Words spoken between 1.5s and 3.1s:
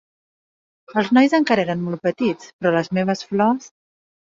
eren molt petits, però les